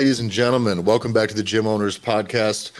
[0.00, 2.70] Ladies and gentlemen, welcome back to the Gym Owners Podcast.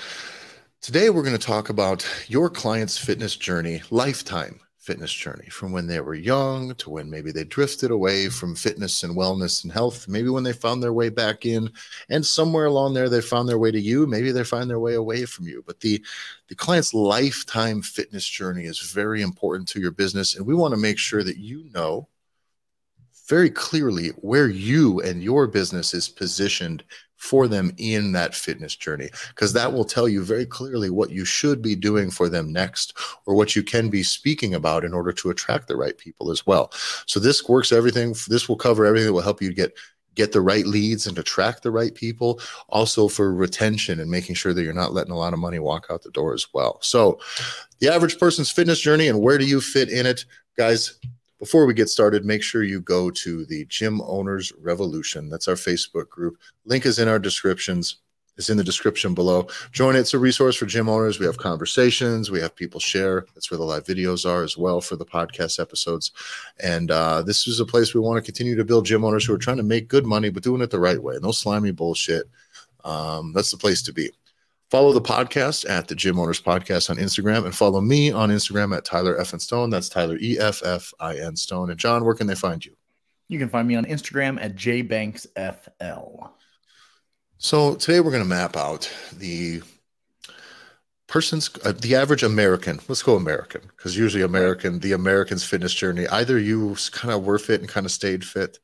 [0.81, 5.87] Today, we're going to talk about your client's fitness journey, lifetime fitness journey, from when
[5.87, 10.09] they were young to when maybe they drifted away from fitness and wellness and health,
[10.09, 11.71] maybe when they found their way back in,
[12.09, 14.07] and somewhere along there they found their way to you.
[14.07, 15.63] Maybe they find their way away from you.
[15.67, 16.03] But the
[16.49, 20.81] the client's lifetime fitness journey is very important to your business, and we want to
[20.81, 22.09] make sure that you know
[23.29, 26.83] very clearly where you and your business is positioned
[27.21, 31.23] for them in that fitness journey because that will tell you very clearly what you
[31.23, 35.13] should be doing for them next or what you can be speaking about in order
[35.13, 36.73] to attract the right people as well.
[37.05, 39.75] So this works everything this will cover everything that will help you get
[40.15, 42.41] get the right leads and attract the right people.
[42.71, 45.87] Also for retention and making sure that you're not letting a lot of money walk
[45.91, 46.79] out the door as well.
[46.81, 47.21] So
[47.81, 50.25] the average person's fitness journey and where do you fit in it
[50.57, 50.99] guys
[51.41, 55.29] before we get started, make sure you go to the Gym Owners Revolution.
[55.29, 56.37] That's our Facebook group.
[56.67, 57.97] Link is in our descriptions.
[58.37, 59.49] It's in the description below.
[59.73, 60.01] Join it.
[60.01, 61.19] It's a resource for gym owners.
[61.19, 62.31] We have conversations.
[62.31, 63.27] We have people share.
[63.35, 66.13] That's where the live videos are as well for the podcast episodes.
[66.59, 69.35] And uh, this is a place we want to continue to build gym owners who
[69.35, 71.17] are trying to make good money, but doing it the right way.
[71.21, 72.31] No slimy bullshit.
[72.85, 74.11] Um, that's the place to be.
[74.71, 78.77] Follow the podcast at the Gym Owners Podcast on Instagram and follow me on Instagram
[78.77, 79.71] at Tyler Effin Stone.
[79.71, 81.71] That's Tyler E F F I N Stone.
[81.71, 82.77] And John, where can they find you?
[83.27, 86.31] You can find me on Instagram at jbanksfl.
[87.39, 89.61] So today we're going to map out the
[91.09, 92.79] person's uh, the average American.
[92.87, 96.07] Let's go American because usually American, the American's fitness journey.
[96.07, 98.61] Either you kind of were fit and kind of stayed fit,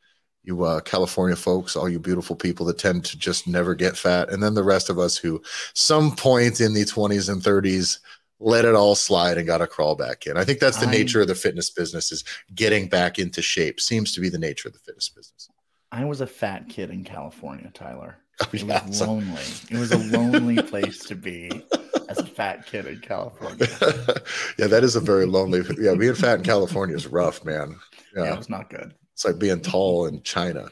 [0.46, 4.30] you uh, California folks, all you beautiful people that tend to just never get fat,
[4.30, 5.42] and then the rest of us who,
[5.74, 7.98] some point in the 20s and 30s,
[8.38, 10.36] let it all slide and got to crawl back in.
[10.36, 12.24] I think that's the I, nature of the fitness business is
[12.54, 13.80] getting back into shape.
[13.80, 15.48] Seems to be the nature of the fitness business.
[15.90, 18.16] I was a fat kid in California, Tyler.
[18.38, 19.42] Oh, it yeah, was lonely.
[19.70, 21.50] it was a lonely place to be
[22.10, 23.66] as a fat kid in California.
[24.58, 25.62] yeah, that is a very lonely.
[25.80, 27.78] Yeah, being fat in California is rough, man.
[28.14, 28.92] Yeah, yeah it's not good.
[29.16, 30.68] It's like being tall in China.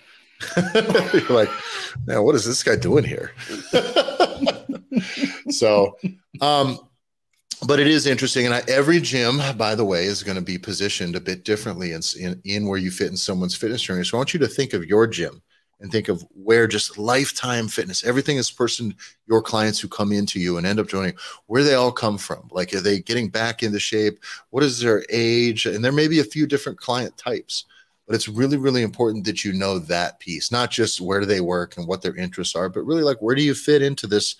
[1.14, 1.48] You're like,
[2.04, 3.32] man, what is this guy doing here?
[5.48, 5.96] so,
[6.42, 6.78] um,
[7.66, 10.58] but it is interesting, and I, every gym, by the way, is going to be
[10.58, 14.04] positioned a bit differently in, in, in where you fit in someone's fitness journey.
[14.04, 15.40] So I want you to think of your gym
[15.80, 18.94] and think of where just lifetime fitness, everything is person,
[19.26, 21.14] your clients who come into you and end up joining,
[21.46, 22.46] where they all come from.
[22.52, 24.18] Like, are they getting back into shape?
[24.50, 25.64] What is their age?
[25.64, 27.64] And there may be a few different client types
[28.06, 31.40] but it's really really important that you know that piece not just where do they
[31.40, 34.36] work and what their interests are but really like where do you fit into this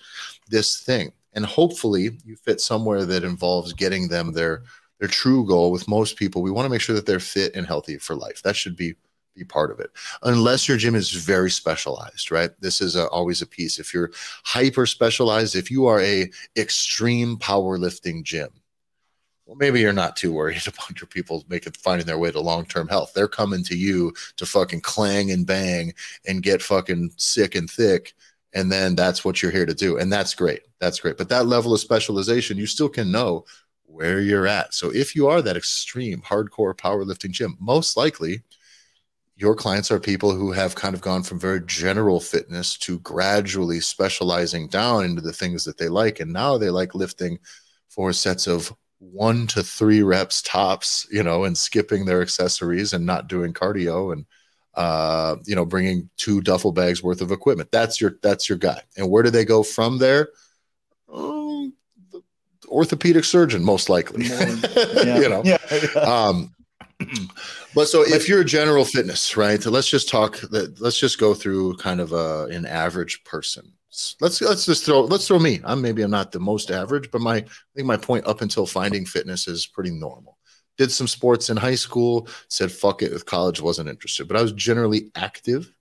[0.49, 1.11] this thing?
[1.33, 4.63] And hopefully you fit somewhere that involves getting them their
[4.99, 5.71] their true goal.
[5.71, 8.41] With most people we want to make sure that they're fit and healthy for life.
[8.43, 8.95] That should be
[9.35, 9.91] be part of it.
[10.23, 12.51] Unless your gym is very specialized right?
[12.61, 13.79] This is a, always a piece.
[13.79, 14.11] If you're
[14.45, 18.49] hyper specialized if you are a extreme powerlifting gym
[19.45, 22.65] well, maybe you're not too worried about your people making finding their way to long
[22.65, 23.13] term health.
[23.13, 25.93] They're coming to you to fucking clang and bang
[26.27, 28.13] and get fucking sick and thick.
[28.53, 29.97] And then that's what you're here to do.
[29.97, 30.61] And that's great.
[30.79, 31.17] That's great.
[31.17, 33.45] But that level of specialization, you still can know
[33.83, 34.73] where you're at.
[34.73, 38.43] So if you are that extreme hardcore powerlifting gym, most likely
[39.35, 43.81] your clients are people who have kind of gone from very general fitness to gradually
[43.81, 46.21] specializing down into the things that they like.
[46.21, 47.39] And now they like lifting
[47.89, 53.05] four sets of one to three reps tops, you know, and skipping their accessories and
[53.05, 54.25] not doing cardio and
[54.75, 57.71] uh, you know, bringing two duffel bags worth of equipment.
[57.71, 58.81] That's your that's your guy.
[58.97, 60.29] And where do they go from there?
[61.11, 61.73] Um,
[62.11, 62.21] the
[62.67, 64.25] orthopedic surgeon, most likely.
[65.05, 65.19] Yeah.
[65.19, 65.41] you know.
[65.43, 65.57] Yeah.
[66.01, 66.51] Um,
[67.75, 69.63] but so if you're a general fitness, right?
[69.65, 70.39] Let's just talk.
[70.51, 73.74] Let's just go through kind of a, an average person
[74.21, 75.61] let's let's just throw let's throw me.
[75.63, 77.45] I'm maybe I'm not the most average, but my I
[77.75, 80.37] think my point up until finding fitness is pretty normal.
[80.77, 84.27] Did some sports in high school, said fuck it with college, wasn't interested.
[84.27, 85.71] But I was generally active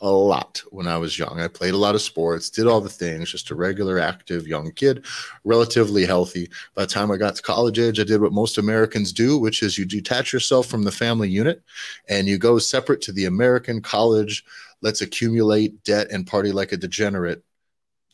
[0.00, 1.40] a lot when I was young.
[1.40, 4.70] I played a lot of sports, did all the things, just a regular active young
[4.72, 5.04] kid,
[5.44, 6.48] relatively healthy.
[6.74, 9.62] By the time I got to college age, I did what most Americans do, which
[9.62, 11.62] is you detach yourself from the family unit
[12.08, 14.44] and you go separate to the American college,
[14.82, 17.42] let's accumulate debt and party like a degenerate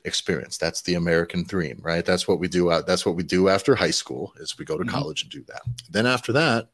[0.05, 0.59] experience.
[0.59, 2.05] That's the American dream, right?
[2.05, 2.71] That's what we do.
[2.71, 4.95] Out, that's what we do after high school is we go to mm-hmm.
[4.95, 5.63] college and do that.
[5.91, 6.69] Then after that,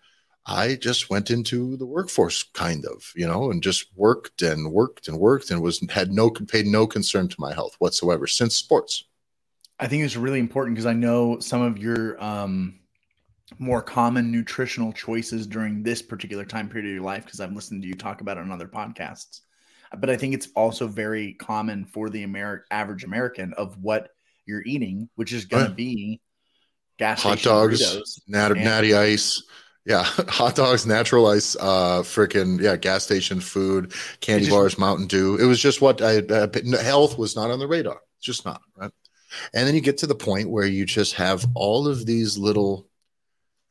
[0.46, 5.06] I just went into the workforce, kind of, you know, and just worked and worked
[5.08, 9.04] and worked and was had no paid no concern to my health whatsoever since sports.
[9.78, 12.80] I think it's really important because I know some of your um,
[13.58, 17.82] more common nutritional choices during this particular time period of your life because I've listened
[17.82, 19.40] to you talk about it on other podcasts.
[19.98, 24.10] But I think it's also very common for the Ameri- average American of what
[24.46, 25.68] you're eating, which is going Right.
[25.70, 26.20] to be
[26.98, 29.42] gas hot dogs, nat- and- natty ice.
[29.86, 35.06] Yeah, hot dogs, natural ice, uh, freaking yeah, gas station food, candy just- bars, Mountain
[35.06, 35.36] Dew.
[35.36, 36.48] It was just what I uh,
[36.82, 38.00] health was not on the radar.
[38.18, 38.90] It's just not right.
[39.54, 42.88] And then you get to the point where you just have all of these little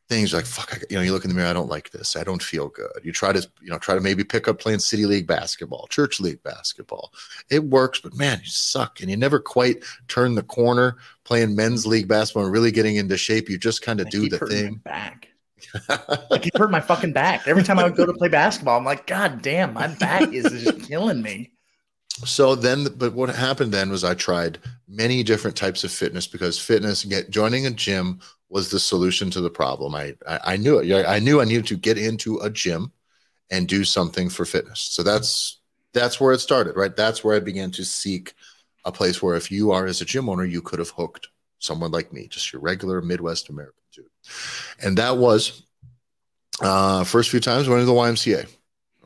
[0.09, 0.73] things like fuck.
[0.73, 1.47] I, you know, you look in the mirror.
[1.47, 2.15] I don't like this.
[2.15, 2.99] I don't feel good.
[3.03, 6.19] You try to you know try to maybe pick up playing city league basketball, church
[6.19, 7.13] league basketball.
[7.49, 11.85] It works, but man, you suck, and you never quite turn the corner playing men's
[11.85, 13.49] league basketball and really getting into shape.
[13.49, 14.75] You just kind of do keep the thing.
[14.83, 15.27] back.
[15.89, 17.47] I keep hurting my fucking back.
[17.47, 20.45] Every time I would go to play basketball, I'm like, God damn, my back is
[20.63, 21.51] just killing me.
[22.25, 24.57] So then, but what happened then was I tried
[24.87, 29.41] many different types of fitness because fitness, get joining a gym was the solution to
[29.41, 29.95] the problem.
[29.95, 31.05] I I, I knew it.
[31.05, 32.91] I knew I needed to get into a gym
[33.51, 34.79] and do something for fitness.
[34.79, 35.59] So that's
[35.93, 36.95] that's where it started, right?
[36.95, 38.33] That's where I began to seek
[38.85, 41.27] a place where if you are as a gym owner, you could have hooked
[41.59, 44.05] someone like me, just your regular Midwest American dude.
[44.81, 45.63] And that was
[46.61, 48.47] uh first few times went to the YMCA.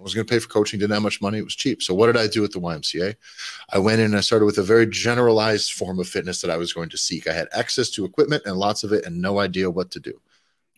[0.03, 1.81] I was going to pay for coaching, didn't have much money, it was cheap.
[1.81, 3.15] So what did I do at the YMCA?
[3.71, 6.57] I went in and I started with a very generalized form of fitness that I
[6.57, 7.25] was going to seek.
[7.25, 10.19] I had access to equipment and lots of it and no idea what to do.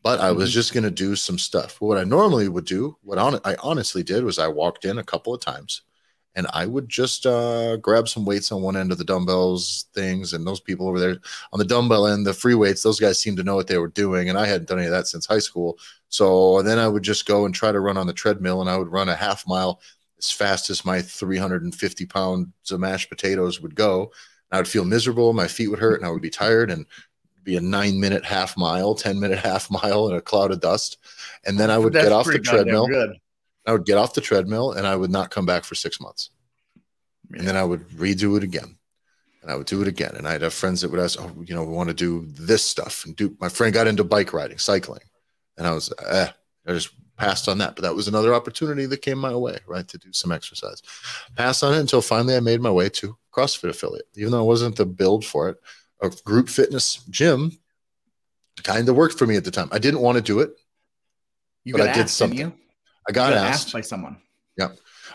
[0.04, 0.54] But I was Mhm.
[0.54, 1.82] just going to do some stuff.
[1.82, 5.34] What I normally would do, what I honestly did was I walked in a couple
[5.34, 5.82] of times
[6.36, 10.34] and I would just uh, grab some weights on one end of the dumbbells things.
[10.34, 11.18] And those people over there
[11.52, 13.88] on the dumbbell end, the free weights, those guys seemed to know what they were
[13.88, 14.30] doing.
[14.30, 15.80] And I hadn't done any of that since high school.
[16.16, 18.78] So then I would just go and try to run on the treadmill and I
[18.78, 19.82] would run a half mile
[20.18, 24.14] as fast as my 350 pounds of mashed potatoes would go.
[24.50, 25.34] I would feel miserable.
[25.34, 26.86] My feet would hurt and I would be tired and
[27.44, 31.00] be a nine minute half mile, 10 minute half mile in a cloud of dust.
[31.46, 32.88] And then I would That's get off the treadmill.
[32.88, 33.18] Good.
[33.66, 36.30] I would get off the treadmill and I would not come back for six months.
[37.34, 38.78] And then I would redo it again.
[39.42, 40.16] And I would do it again.
[40.16, 42.64] And I'd have friends that would ask, Oh, you know, we want to do this
[42.64, 43.04] stuff.
[43.04, 45.02] And do my friend got into bike riding, cycling.
[45.58, 46.28] And I was, eh,
[46.68, 47.76] I just passed on that.
[47.76, 49.88] But that was another opportunity that came my way, right?
[49.88, 50.82] To do some exercise.
[51.36, 54.08] Passed on it until finally I made my way to CrossFit affiliate.
[54.16, 55.58] Even though I wasn't the build for it,
[56.02, 57.52] a group fitness gym
[58.64, 59.70] kind of worked for me at the time.
[59.72, 60.52] I didn't want to do it.
[61.64, 62.40] You But got I did asked, didn't something.
[62.40, 62.54] You?
[63.08, 63.74] I got You asked.
[63.74, 64.18] by someone.
[64.58, 64.70] Yeah.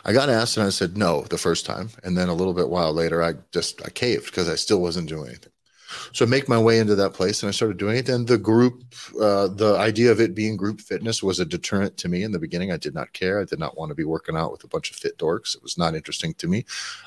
[0.05, 1.91] I got asked and I said no the first time.
[2.03, 5.09] And then a little bit while later, I just I caved because I still wasn't
[5.09, 5.53] doing anything.
[6.13, 8.09] So I make my way into that place and I started doing it.
[8.09, 8.83] And the group,
[9.21, 12.39] uh, the idea of it being group fitness was a deterrent to me in the
[12.39, 12.73] beginning.
[12.73, 13.41] I did not care.
[13.41, 15.55] I did not want to be working out with a bunch of fit dorks.
[15.55, 16.65] It was not interesting to me.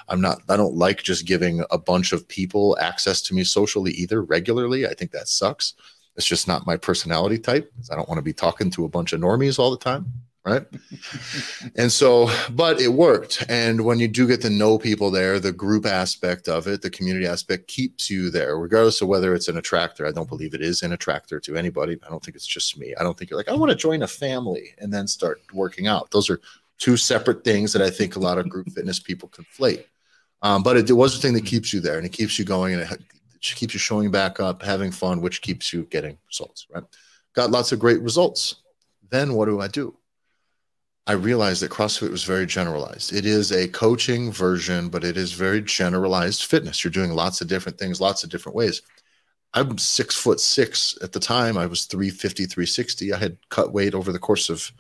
[0.10, 3.92] I'm not, I don't like just giving a bunch of people access to me socially
[3.92, 4.88] either regularly.
[4.88, 5.74] I think that sucks.
[6.16, 7.72] It's just not my personality type.
[7.92, 10.12] I don't want to be talking to a bunch of normies all the time.
[10.46, 10.66] Right.
[11.78, 13.46] and so, but it worked.
[13.48, 16.90] And when you do get to know people there, the group aspect of it, the
[16.90, 20.06] community aspect keeps you there, regardless of whether it's an attractor.
[20.06, 21.98] I don't believe it is an attractor to anybody.
[22.06, 22.94] I don't think it's just me.
[23.00, 25.88] I don't think you're like, I want to join a family and then start working
[25.88, 26.12] out.
[26.12, 26.42] Those are
[26.78, 29.86] two separate things that I think a lot of group fitness people conflate.
[30.42, 32.44] Um, but it, it was the thing that keeps you there and it keeps you
[32.44, 36.18] going and it, it keeps you showing back up, having fun, which keeps you getting
[36.28, 36.84] results, right?
[37.32, 38.58] Got lots of great results.
[39.10, 39.96] Then what do I do?
[41.06, 43.12] I realized that CrossFit was very generalized.
[43.14, 46.84] It is a coaching version, but it is very generalized fitness.
[46.84, 48.82] You're doing lots of different things, lots of different ways.
[49.54, 51.58] I'm six foot six at the time.
[51.58, 53.14] I was 350, 360.
[53.14, 54.72] I had cut weight over the course of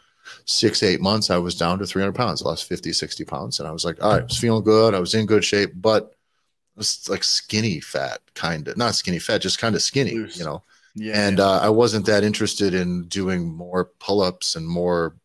[0.45, 1.29] six, eight months.
[1.29, 2.41] I was down to 300 pounds.
[2.41, 3.59] I lost 50, 60 pounds.
[3.59, 4.95] And I was like, all right, I was feeling good.
[4.95, 9.19] I was in good shape, but it was like skinny fat, kind of not skinny
[9.19, 10.38] fat, just kind of skinny, Loose.
[10.39, 10.63] you know
[10.95, 11.27] Yeah.
[11.27, 11.45] and yeah.
[11.45, 15.15] uh, I wasn't that interested in doing more pull-ups and more,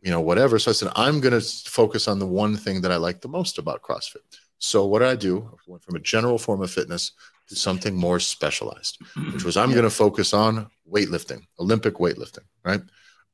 [0.00, 0.58] you know, whatever.
[0.58, 3.28] So I said, I'm going to focus on the one thing that I like the
[3.28, 4.18] most about CrossFit.
[4.58, 5.48] So what did I do?
[5.52, 7.12] I went from a general form of fitness
[7.48, 8.98] to something more specialized,
[9.32, 9.76] which was I'm Yeah.
[9.76, 12.44] going to focus on weightlifting, Olympic weightlifting.
[12.64, 12.80] Right?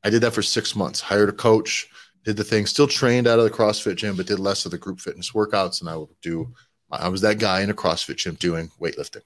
[0.04, 1.00] I did that for six months.
[1.00, 1.88] Hired a coach,
[2.24, 2.66] did the thing.
[2.66, 5.80] Still trained out of the CrossFit gym, but did less of the group fitness workouts.
[5.80, 6.52] And I would do.
[6.90, 9.22] I was that guy in a CrossFit gym doing weightlifting.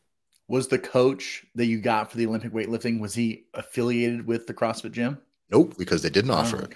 [0.48, 4.54] was the coach that you got for the Olympic weightlifting was he affiliated with the
[4.54, 5.18] CrossFit gym?
[5.50, 6.70] Nope, because they didn't offer Oh, it.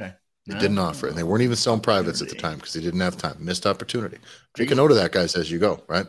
[0.47, 0.61] They No.
[0.61, 1.11] didn't offer it.
[1.11, 3.37] And they weren't even selling privates at the time because they didn't have time.
[3.39, 4.19] Missed opportunity.
[4.59, 6.07] Make a note of that, guys, as you go, right?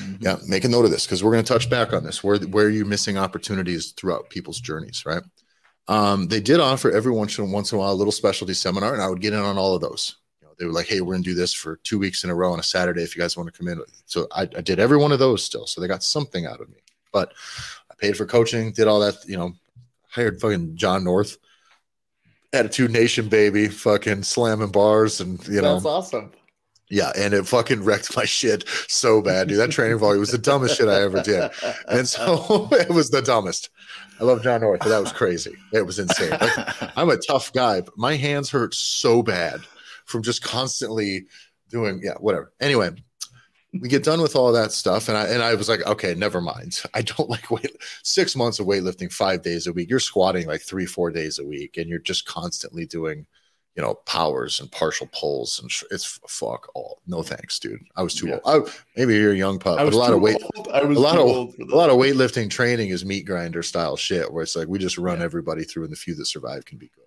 [0.00, 0.16] Mhm.
[0.20, 2.24] Yeah, make a note of this because we're going to touch back on this.
[2.24, 5.22] Where where are you missing opportunities throughout people's journeys, right?
[5.86, 8.92] Um, they did offer every once in once in a while a little specialty seminar,
[8.94, 10.16] and I would get in on all of those.
[10.42, 12.30] You know, they were like, "Hey, we're going to do this for two weeks in
[12.30, 14.60] a row on a Saturday if you guys want to come in." So I, I
[14.60, 15.66] did every one of those still.
[15.68, 16.78] So they got something out of me.
[17.12, 17.32] But
[17.90, 19.24] I paid for coaching, did all that.
[19.26, 19.54] You know,
[20.08, 21.38] hired fucking Jon North,
[22.52, 26.32] Attitude Nation baby, fucking slamming bars, and you know, That's awesome.
[26.90, 29.58] Yeah, and it fucking wrecked my shit so bad, dude.
[29.58, 31.50] That training volume was the dumbest shit I ever did,
[31.88, 33.68] and so it was the dumbest.
[34.20, 35.52] I love Jon North, but that was crazy.
[35.72, 36.30] It was insane.
[36.30, 39.60] Like, I'm a tough guy, but my hands hurt so bad
[40.06, 41.26] from just constantly
[41.70, 42.52] doing yeah, whatever.
[42.60, 42.90] Anyway,
[43.72, 46.40] we get done with all that stuff, and I and I was like, okay, never
[46.40, 46.80] mind.
[46.94, 47.76] I don't like weight.
[48.02, 49.90] Six months of weightlifting, five days a week.
[49.90, 53.26] You're squatting like three, four days a week, and you're just constantly doing
[53.76, 57.00] you know, powers and partial pulls, and sh- it's fuck all.
[57.06, 57.78] No thanks, dude.
[57.94, 58.40] I was too Yeah.
[58.42, 58.68] old.
[58.68, 60.66] I, maybe you're a young pup, I but was a lot of weight, old.
[60.74, 64.32] I was a lot of a lot of weightlifting training is meat grinder style shit,
[64.32, 65.26] where it's like we just run Yeah.
[65.26, 67.04] everybody through, and the few that survive can be good.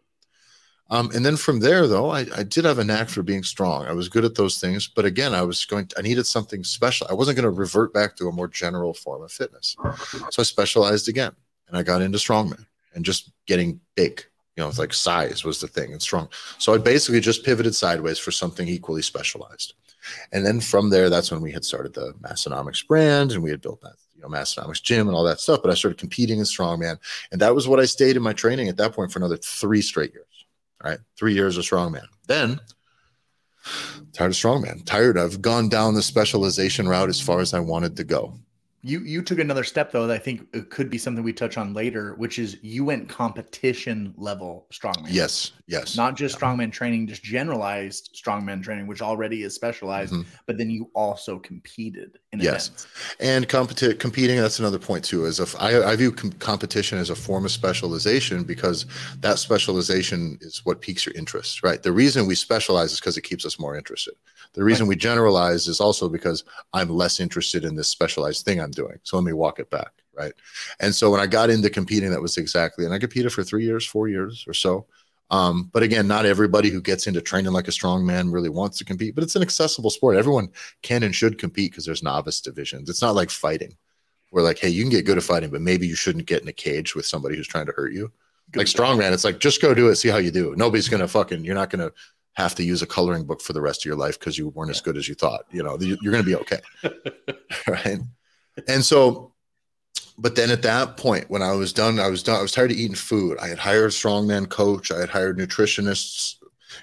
[0.91, 3.85] Um, and then from there, though, I, I did have a knack for being strong.
[3.85, 5.87] I was good at those things, but again, I was going.
[5.87, 7.07] To, I needed something special.
[7.09, 9.75] I wasn't going to revert back to a more general form of fitness,
[10.29, 11.31] so I specialized again,
[11.67, 14.23] and I got into strongman and just getting big.
[14.57, 16.27] You know, it's like size was the thing and strong.
[16.57, 19.75] So I basically just pivoted sideways for something equally specialized.
[20.33, 23.61] And then from there, that's when we had started the Massenomics brand and we had
[23.61, 25.61] built that, you know, Massenomics gym and all that stuff.
[25.61, 26.97] But I started competing in strongman.
[27.31, 29.81] And that was what I stayed in my training at that point for another three
[29.81, 30.25] straight years.
[30.83, 30.99] All right.
[31.17, 32.07] Three years of strongman.
[32.27, 32.59] Then
[34.13, 35.17] tired of strongman, tired.
[35.17, 38.33] I've gone down the specialization route as far as I wanted to go.
[38.83, 41.55] You you took another step though that I think it could be something we touch
[41.57, 45.07] on later, which is you went competition level strongman.
[45.09, 45.51] Yes.
[45.67, 45.95] Yes.
[45.95, 50.25] Not just strongman training, just generalized strongman training, which already is specialized, Mhm.
[50.47, 52.67] but then you also competed in Yes.
[52.69, 52.87] events.
[53.19, 57.09] and competi- competing that's another point too is if I, I view com- competition as
[57.09, 58.85] a form of specialization because
[59.19, 63.21] that specialization is what piques your interest right the reason we specialize is because it
[63.21, 64.13] keeps us more interested
[64.53, 68.70] the reason we generalize is also because i'm less interested in this specialized thing i'm
[68.71, 70.33] doing so let me walk it back right
[70.79, 73.63] and so when i got into competing that was exactly and i competed for three
[73.63, 74.85] years four years or so
[75.29, 78.77] um, but again not everybody who gets into training like a strong man really wants
[78.77, 80.49] to compete but it's an accessible sport everyone
[80.81, 82.89] can and should compete because there's novice divisions.
[82.89, 83.75] It's not like fighting.
[84.29, 86.47] Where like, hey, you can get good at fighting, but maybe you shouldn't get in
[86.47, 88.11] a cage with somebody who's trying to hurt you.
[88.55, 90.55] like strongman, it's like just go do it, see how you do.
[90.55, 91.43] Nobody's gonna fucking.
[91.43, 91.91] You're not gonna
[92.35, 94.71] have to use a coloring book for the rest of your life because you weren't
[94.71, 95.43] as good as you thought.
[95.51, 96.61] You know, you're gonna be okay,
[97.67, 97.99] right?
[98.67, 99.33] And so,
[100.17, 102.39] but then at that point, when I was done, I was done.
[102.39, 103.37] I was tired of eating food.
[103.39, 104.91] I had hired a strongman coach.
[104.91, 106.35] I had hired nutritionists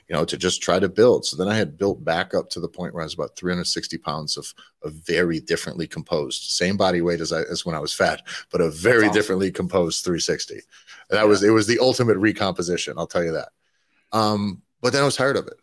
[0.09, 1.25] you know, to just try to build.
[1.25, 3.99] So then I had built back up to the point where I was about 360
[3.99, 7.93] pounds of, of very differently composed, same body weight as I as when I was
[7.93, 9.15] fat, but a very awesome.
[9.15, 10.55] differently composed 360.
[10.55, 10.63] And
[11.11, 13.51] that was it was the ultimate recomposition, I'll tell you that.
[14.13, 15.59] Um, but then I was tired of it.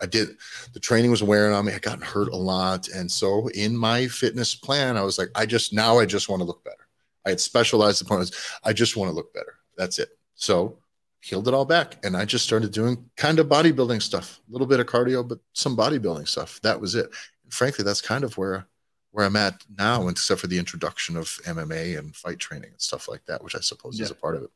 [0.00, 0.36] I did
[0.72, 1.72] the training was wearing on me.
[1.72, 2.88] I got hurt a lot.
[2.88, 6.40] And so in my fitness plan, I was like, I just now I just want
[6.40, 6.86] to look better.
[7.24, 8.32] I had specialized was
[8.64, 9.54] I just want to look better.
[9.76, 10.10] That's it.
[10.34, 10.78] So
[11.26, 14.66] healed it all back and i just started doing kind of bodybuilding stuff a little
[14.66, 17.10] bit of cardio but some bodybuilding stuff that was it
[17.42, 18.68] and frankly that's kind of where
[19.16, 23.08] where i'm at now except for the introduction of mma and fight training and stuff
[23.08, 24.50] like that which i suppose is a part of it.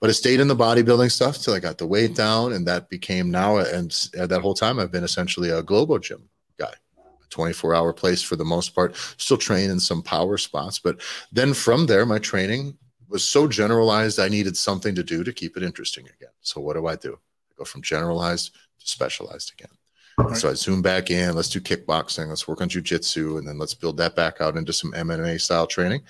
[0.00, 2.88] But it stayed in the bodybuilding stuff till i got the weight down and that
[2.88, 6.72] became now and uh, that whole time i've been essentially a globo gym guy.
[6.98, 8.94] A 24 hour place for the most part.
[9.16, 11.00] Still train in some power spots but
[11.32, 15.56] then from there my training was so generalized i needed something to do to keep
[15.56, 16.34] it interesting again.
[16.42, 17.18] So what do i do?
[17.50, 19.75] I go from generalized to specialized again
[20.18, 20.34] Right.
[20.36, 23.74] so i zoom back in let's do kickboxing let's work on jujitsu and then let's
[23.74, 26.00] build that back out into some mma style training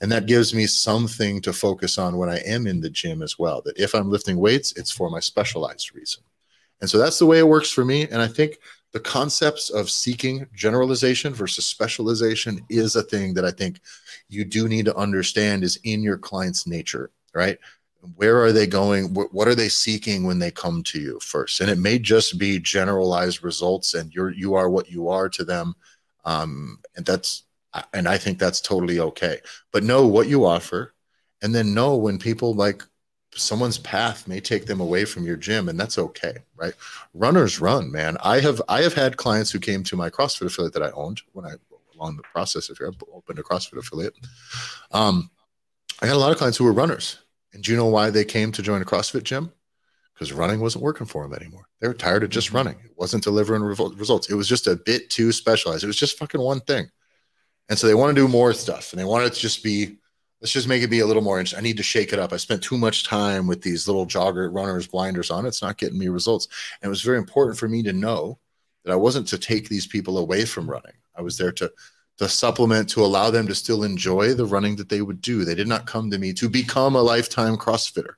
[0.00, 3.38] and that gives me something to focus on when i am in the gym as
[3.40, 6.22] well that if i'm lifting weights it's for my specialized reason
[6.80, 8.58] and so that's the way it works for me and i think
[8.92, 13.80] the concepts of seeking generalization versus specialization is a thing that i think
[14.28, 17.58] you do need to understand is in your client's nature, right?
[18.14, 19.14] Where are they going?
[19.14, 21.60] Wh- What are they seeking when they come to you first?
[21.60, 25.44] And it may just be generalized results, and you're you are what you are to
[25.44, 25.74] them,
[26.24, 27.44] um, and that's
[27.92, 29.40] and I think that's totally okay.
[29.72, 30.94] But know what you offer,
[31.42, 32.82] and then know when people like
[33.34, 36.72] someone's path may take them away from your gym, and that's okay, right?
[37.12, 38.16] Runners run, man.
[38.22, 41.20] I have I have had clients who came to my CrossFit affiliate that I owned
[41.32, 41.54] when I
[41.98, 44.14] along the process of here, I opened a CrossFit affiliate.
[44.92, 45.30] Um,
[46.00, 47.18] I had a lot of clients who were runners.
[47.56, 49.50] And do you know why they came to join a CrossFit gym?
[50.12, 51.66] Because running wasn't working for them anymore.
[51.80, 52.56] They were tired of just mm-hmm.
[52.58, 52.76] running.
[52.84, 54.28] It wasn't delivering results.
[54.28, 55.82] It was just a bit too specialized.
[55.82, 56.90] It was just fucking one thing.
[57.70, 59.96] And so they want to do more stuff and they want it to just be,
[60.42, 61.58] let's just make it be a little more interesting.
[61.58, 62.34] I need to shake it up.
[62.34, 65.46] I spent too much time with these little jogger runners, blinders on.
[65.46, 66.46] It's not getting me results.
[66.82, 68.38] And it was very important for me to know
[68.84, 70.92] that I wasn't to take these people away from running.
[71.16, 71.72] I was there to
[72.18, 75.44] to supplement to allow them to still enjoy the running that they would do.
[75.44, 78.14] They did not come to me to become a lifetime CrossFitter.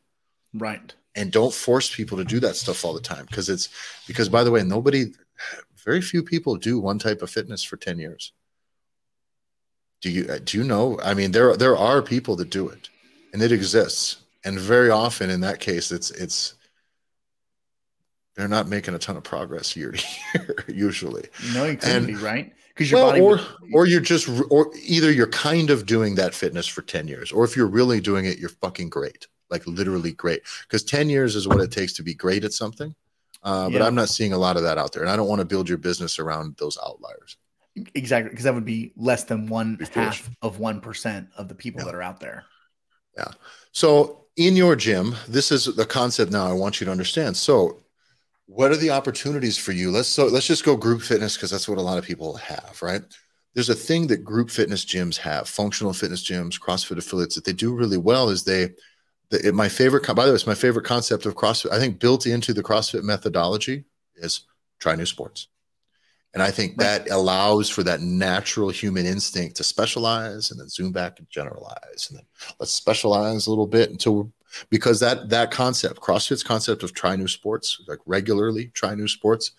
[0.55, 0.95] Right.
[1.15, 3.69] And don't force people to do that stuff all the time because it's
[4.07, 5.13] because by the way, nobody
[5.85, 8.33] Very few people do one type of fitness for 10 years.
[10.01, 10.99] Do you do you know?
[11.03, 12.89] I mean, there there are people that do it,
[13.33, 14.19] and it exists.
[14.45, 16.55] And very often in that case, it's it's
[18.37, 21.27] they're not making a ton of progress year to year usually.
[21.53, 24.29] No, you couldn't and, be right because your well, body or would, or you're just
[24.51, 28.01] or either you're kind of doing that fitness for 10 years or if you're really
[28.01, 30.43] doing it you're fucking great like literally great.
[30.63, 32.95] Because 10 years is what it takes to be great at something
[33.43, 33.87] uh, but yeah.
[33.87, 35.69] i'm not seeing a lot of that out there and i don't want to build
[35.69, 37.37] your business around those outliers.
[37.95, 41.85] Exactly because that would be less than one half of 1% of the people yeah.
[41.85, 42.45] that are out there.
[43.17, 43.31] Yeah.
[43.73, 47.37] So in your gym this is the concept now i want you to understand.
[47.37, 47.83] So
[48.49, 49.91] what are the opportunities for you?
[49.91, 52.81] Let's so let's just go group fitness because that's what a lot of people have
[52.83, 53.03] right?
[53.55, 57.53] There's a thing that group fitness gyms have functional fitness gyms crossfit affiliates that they
[57.53, 58.71] do really well is they
[59.31, 62.27] the, my favorite by the way it's my favorite concept of crossfit i think built
[62.27, 63.85] into the crossfit methodology
[64.17, 64.47] is
[64.79, 65.49] try new sports.
[66.33, 67.05] And i think right.
[67.05, 72.07] that allows for that natural human instinct to specialize and then zoom back and generalize
[72.09, 72.27] and then
[72.59, 74.31] let's specialize a little bit until we're
[74.71, 79.53] because that that concept, CrossFit's concept of try new sports, like regularly try new sports,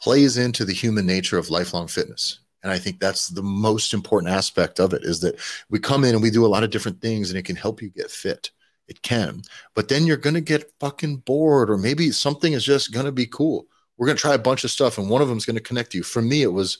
[0.00, 2.40] plays into the human nature of lifelong fitness.
[2.62, 5.38] And I think that's the most important aspect of it is that
[5.68, 7.82] we come in and we do a lot of different things and it can help
[7.82, 8.50] you get fit.
[8.88, 9.42] It can.
[9.74, 13.12] But then you're going to get fucking bored or maybe something is just going to
[13.12, 13.66] be cool.
[13.96, 15.62] We're going to try a bunch of stuff and one of them is going to
[15.62, 16.02] connect you.
[16.02, 16.78] For me, it was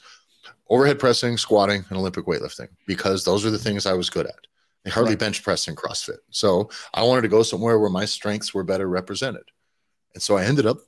[0.68, 4.46] overhead pressing, squatting, and Olympic weightlifting because those are the things I was good at.
[4.84, 5.18] They hardly right.
[5.18, 6.18] bench press in CrossFit.
[6.30, 9.44] So I wanted to go somewhere where my strengths were better represented.
[10.14, 10.78] And so I ended up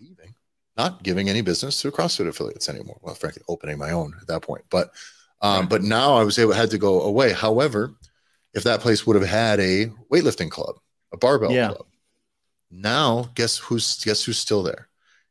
[0.00, 0.34] leaving,
[0.76, 2.98] not giving any business to CrossFit affiliates anymore.
[3.00, 4.64] Well, frankly, opening my own at that point.
[4.70, 4.90] But
[5.40, 5.68] um, right.
[5.68, 7.32] but now I was able had to go away.
[7.32, 7.94] However,
[8.54, 10.76] if that place would have had a weightlifting club,
[11.12, 11.68] a barbell yeah.
[11.68, 11.86] club,
[12.70, 14.88] now guess who's guess who's still there?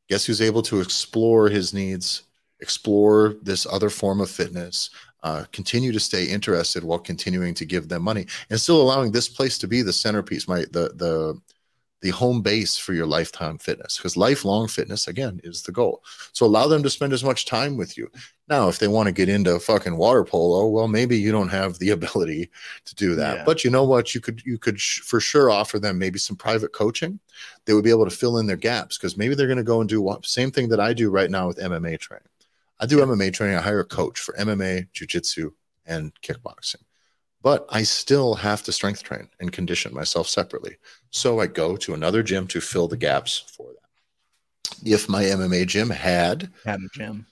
[0.09, 2.23] Guess who's able to explore his needs,
[2.59, 4.89] explore this other form of fitness,
[5.23, 9.29] uh, continue to stay interested while continuing to give them money and still allowing this
[9.29, 11.39] place to be the centerpiece, my the the
[12.03, 16.03] the home base for your lifetime fitness because lifelong fitness again is the goal.
[16.33, 18.11] So allow them to spend as much time with you.
[18.49, 21.79] Now, if they want to get into fucking water polo, well, maybe you don't have
[21.79, 22.51] the ability
[22.83, 23.37] to do that.
[23.37, 23.43] Yeah.
[23.45, 24.13] But you know what?
[24.13, 27.19] You could you could sh- for sure offer them maybe some private coaching.
[27.65, 29.79] They would be able to fill in their gaps because maybe they're going to go
[29.79, 32.27] and do what same thing that I do right now with MMA training.
[32.79, 33.57] I do MMA training.
[33.57, 35.51] I hire a coach for MMA, jujitsu,
[35.85, 36.83] and kickboxing.
[37.41, 40.77] But I still have to strength train and condition myself separately.
[41.09, 44.89] So I go to another gym to fill the gaps for that.
[44.89, 47.25] If my MMA gym had had a gym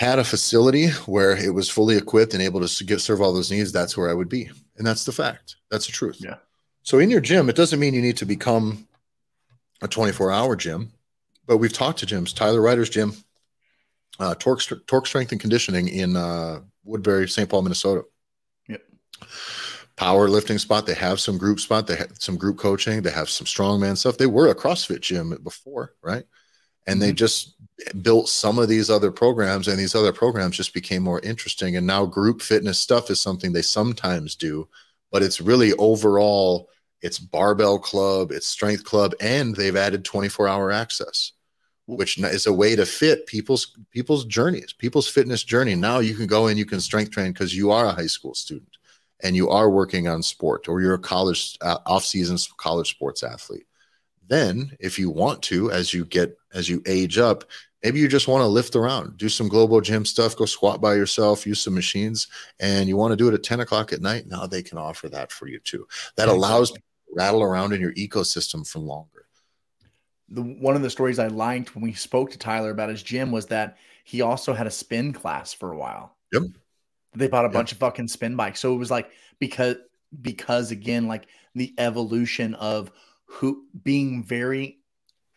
[0.00, 3.50] had a facility where it was fully equipped and able to get, serve all those
[3.50, 4.50] needs, that's where I would be.
[4.78, 5.56] And that's the fact.
[5.70, 6.16] That's the truth.
[6.20, 6.36] Yeah.
[6.82, 8.88] So in your gym, it doesn't mean you need to become
[9.82, 10.90] a 24 hour gym,
[11.46, 12.34] but we've talked to gyms.
[12.34, 13.12] Tyler Ryder's gym
[14.20, 17.48] uh, torque torque strength and conditioning in uh, Woodbury, St.
[17.48, 18.02] Paul, Minnesota.
[18.68, 18.82] Yep.
[19.96, 20.86] Power lifting spot.
[20.86, 21.86] They have some group spot.
[21.86, 23.02] They have some group coaching.
[23.02, 24.18] They have some strongman stuff.
[24.18, 26.24] They were a CrossFit gym before, right?
[26.86, 27.08] And mm-hmm.
[27.08, 27.54] they just
[28.02, 31.76] built some of these other programs, and these other programs just became more interesting.
[31.76, 34.68] And now group fitness stuff is something they sometimes do,
[35.10, 36.68] but it's really overall.
[37.02, 41.32] It's barbell club, it's strength club, and they've added 24 hour access
[41.96, 45.74] which is a way to fit people's people's journeys, people's fitness journey.
[45.74, 48.34] Now you can go and you can strength train because you are a high school
[48.34, 48.76] student
[49.22, 53.66] and you are working on sport or you're a college uh, off-season college sports athlete.
[54.28, 57.44] Then, if you want to, as you get as you age up,
[57.82, 60.94] maybe you just want to lift around, do some global gym stuff, go squat by
[60.94, 62.28] yourself, use some machines,
[62.60, 64.26] and you want to do it at 10 o'clock at night.
[64.26, 65.86] Now they can offer that for you too.
[66.16, 66.80] That allows to
[67.14, 69.19] rattle around in your ecosystem for longer
[70.30, 73.32] the one of the stories I liked when we spoke to Tyler about his gym
[73.32, 76.16] was that he also had a spin class for a while.
[76.32, 76.42] Yep.
[77.14, 77.52] They bought a yep.
[77.52, 78.60] bunch of fucking spin bikes.
[78.60, 79.76] So it was like because
[80.22, 82.90] because again, like the evolution of
[83.26, 84.78] who being very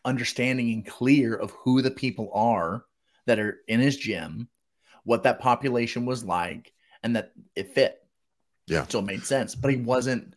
[0.05, 2.85] understanding and clear of who the people are
[3.25, 4.47] that are in his gym,
[5.03, 7.99] what that population was like, and that it fit.
[8.67, 8.85] Yeah.
[8.87, 9.55] So it made sense.
[9.55, 10.35] But he wasn't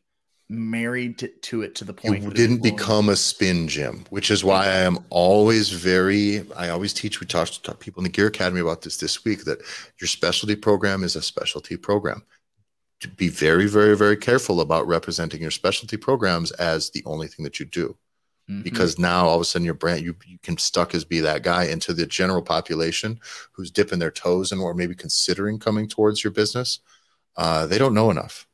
[0.49, 4.45] married to, to it to the point you didn't become a spin gym which is
[4.45, 8.29] why i am always very i always teach we talked to people in the gear
[8.29, 9.59] academy about this this week that
[10.01, 12.23] your specialty program is a specialty program.
[13.01, 17.45] To be very very very careful about representing your specialty programs as the only thing
[17.45, 17.97] that you do.
[18.49, 18.63] Mm-hmm.
[18.63, 21.43] because now all of a sudden your brand you, you can stuck as be that
[21.43, 23.19] guy into the general population
[23.51, 26.79] who's dipping their toes and or maybe considering coming towards your business.
[27.37, 28.46] Uh, they don't know enough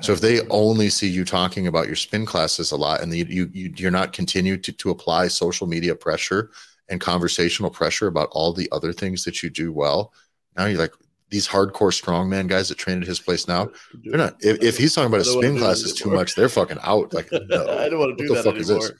[0.00, 3.24] so if they only see you talking about your spin classes a lot, and you
[3.52, 6.50] you, you are not continue to to apply social media pressure
[6.88, 10.12] and conversational pressure about all the other things that you do well.
[10.56, 10.92] Now you're like
[11.30, 13.70] these hardcore strongman guys that train at his place now.
[14.04, 14.36] They're not.
[14.40, 17.14] If, if he's talking about his spin classes too much, they're fucking out.
[17.14, 18.90] Like, no, I don't want to do that anymore.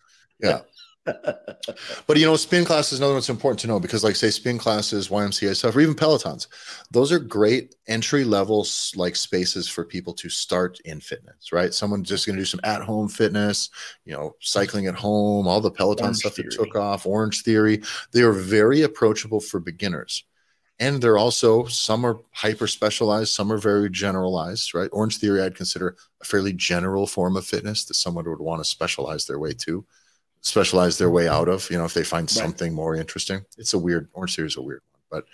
[0.40, 0.60] Yeah.
[1.04, 4.30] But you know, spin class is another one that's important to know because, like, say,
[4.30, 6.46] spin classes, YMCA stuff, or even Pelotons,
[6.90, 11.52] those are great entry level like spaces for people to start in fitness.
[11.52, 11.72] Right?
[11.72, 13.70] Someone just going to do some at home fitness,
[14.04, 16.48] you know, cycling at home, all the Peloton Orange stuff theory.
[16.50, 17.82] that took off, Orange Theory.
[18.12, 20.24] They are very approachable for beginners
[20.80, 25.54] and they're also some are hyper specialized some are very generalized right orange theory i'd
[25.54, 29.52] consider a fairly general form of fitness that someone would want to specialize their way
[29.52, 29.84] to
[30.42, 33.44] specialize their way out of you know if they find something more interesting.
[33.58, 35.24] It's a weird orange theory is a weird one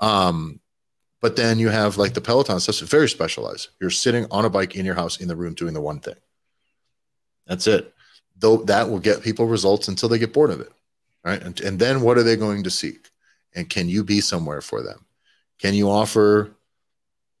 [0.00, 0.60] but um
[1.20, 3.68] but then you have like the peloton stuff very specialized.
[3.80, 6.16] You're sitting on a bike in your house in the room doing the one thing.
[7.46, 7.94] That's it.
[8.36, 10.72] Though that will get people results until they get bored of it
[11.24, 11.42] right?
[11.42, 13.10] And, and then what are they going to seek?
[13.54, 15.06] And can you be somewhere for them?
[15.58, 16.50] Can you offer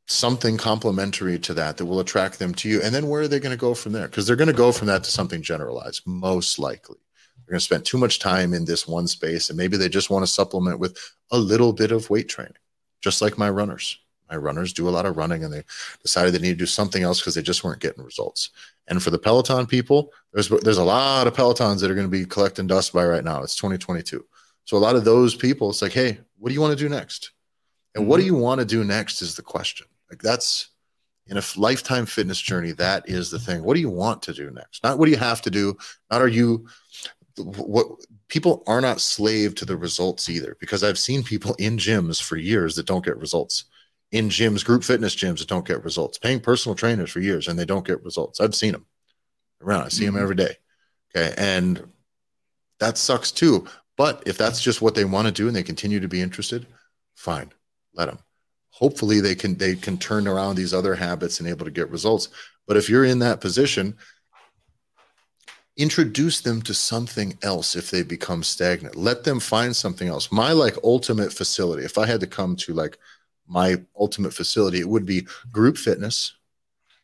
[0.06, 2.80] something complementary to that that will attract them to you?
[2.82, 4.08] And then where are they going to go from there?
[4.08, 6.98] Because they're going to go from that to something generalized most likely
[7.46, 10.10] they're going to spend too much time in this one space and maybe they just
[10.10, 10.98] want to supplement with
[11.30, 12.54] a little bit of weight training
[13.00, 13.98] just like my runners
[14.30, 15.62] my runners do a lot of running and they
[16.02, 18.50] decided they need to do something else because they just weren't getting results
[18.88, 22.10] and for the peloton people there's there's a lot of pelotons that are going to
[22.10, 24.24] be collecting dust by right now it's 2022
[24.64, 26.88] so a lot of those people, it's like, hey, what do you want to do
[26.88, 27.32] next?
[27.94, 28.10] And mm-hmm.
[28.10, 28.34] what do mm-hmm.
[28.34, 29.86] you want to do next is the question.
[30.10, 30.70] Like that's
[31.26, 33.62] in a lifetime fitness journey, that is the thing.
[33.62, 34.82] What do you want to do next?
[34.82, 35.76] Not what do you have to do?
[36.10, 36.66] Not are you
[37.38, 37.86] what
[38.28, 42.36] people are not slave to the results either because I've seen people in gyms for
[42.36, 43.64] years that don't get results.
[44.12, 47.58] In gyms, group fitness gyms that don't get results, paying personal trainers for years and
[47.58, 48.40] they don't get results.
[48.40, 48.86] I've seen them
[49.60, 49.84] around.
[49.84, 50.14] I see mm-hmm.
[50.14, 50.56] them every day.
[51.16, 51.34] Okay.
[51.36, 51.82] And
[52.78, 53.66] that sucks too.
[53.96, 56.66] But if that's just what they want to do and they continue to be interested,
[57.14, 57.52] fine,
[57.94, 58.18] let them.
[58.70, 62.28] Hopefully they can they can turn around these other habits and able to get results.
[62.66, 63.96] But if you're in that position,
[65.76, 68.96] introduce them to something else if they become stagnant.
[68.96, 70.30] Let them find something else.
[70.30, 72.98] My like ultimate facility, if I had to come to like
[73.46, 76.34] my ultimate facility, it would be group fitness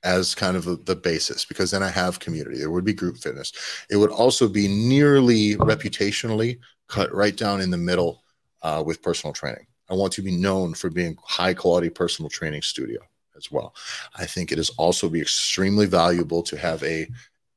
[0.02, 2.58] as kind of the basis because then I have community.
[2.58, 3.52] There would be group fitness.
[3.90, 8.22] It would also be nearly reputationally cut right down in the middle
[8.62, 9.66] uh, with personal training.
[9.90, 13.00] I want to be known for being high quality personal training studio
[13.36, 13.74] as well.
[14.16, 17.08] I think it is also be extremely valuable to have a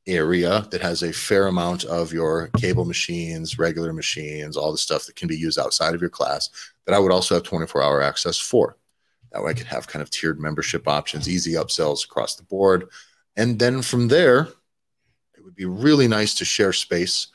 [0.05, 5.05] area that has a fair amount of your cable machines, regular machines, all the stuff
[5.05, 6.49] that can be used outside of your class
[6.85, 8.77] that I would also have 24 hour access for.
[9.31, 12.89] That way I could have kind of tiered membership options, easy upsells across the board.
[13.35, 14.49] And then from there,
[15.35, 17.27] it would be really nice to share space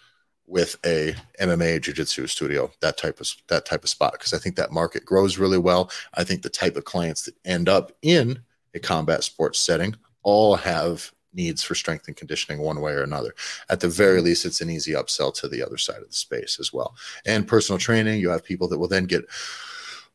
[0.46, 4.56] with a MMA jiu-jitsu studio, that type of that type of spot because I think
[4.56, 5.90] that market grows really well.
[6.14, 8.40] I think the type of clients that end up in
[8.74, 13.34] a combat sports setting all have needs for strength and conditioning one way or another.
[13.70, 14.26] At the very mm-hmm.
[14.26, 16.94] least, it's an easy upsell to the other side of the space as well.
[17.24, 19.24] And personal training, you have people that will then get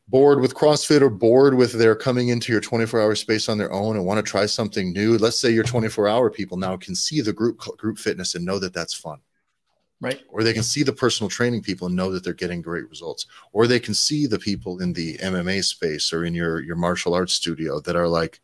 [0.06, 3.72] bored with CrossFit or bored with their coming into your 24 hour space on their
[3.72, 5.16] own and want to try something new.
[5.18, 8.60] Let's say your 24 hour people now can see the group group fitness and know
[8.60, 9.18] that that's fun
[10.04, 12.88] right or they can see the personal training people and know that they're getting great
[12.88, 16.76] results or they can see the people in the mma space or in your your
[16.76, 18.40] martial arts studio that are like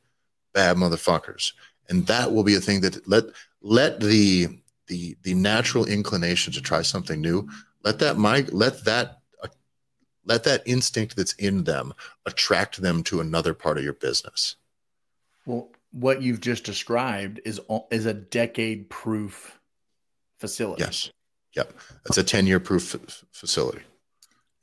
[0.55, 1.53] bad motherfuckers
[1.91, 3.25] and that will be a thing that let
[3.61, 4.49] let the
[4.87, 7.47] the the natural inclination to try something new
[7.85, 9.49] let that my let that uh,
[10.25, 11.93] let that instinct that's in them
[12.25, 14.57] attract them to another part of your business.
[15.45, 19.59] Well what you've just described is is a decade proof
[20.39, 20.83] facility.
[20.83, 21.11] Yes.
[21.57, 21.75] Yep,
[22.07, 23.83] it's a ten-year proof f- facility.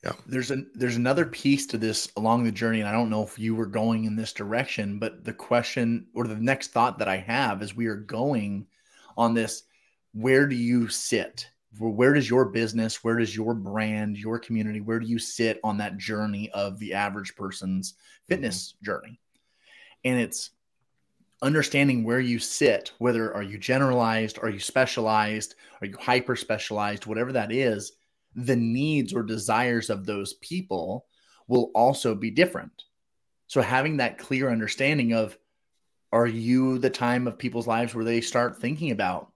[0.03, 0.13] Yeah.
[0.27, 3.39] There's a there's another piece to this along the journey, and I don't know if
[3.39, 7.17] you were going in this direction, but the question or the next thought that I
[7.17, 8.67] have is we are going
[9.17, 9.63] on this,
[10.13, 11.49] where do you sit?
[11.79, 15.77] Where does your business, where does your brand, your community, where do you sit on
[15.77, 17.95] that journey of the average person's
[18.27, 18.85] fitness mm-hmm.
[18.85, 19.19] journey?
[20.03, 20.51] And it's
[21.41, 27.05] understanding where you sit, whether are you generalized, are you specialized, are you hyper specialized,
[27.05, 27.91] whatever that is,
[28.37, 31.05] the needs or desires of those people
[31.47, 32.83] will also be different.
[33.47, 35.37] So having that clear understanding of
[36.13, 39.31] are you the time of people's lives where they start thinking about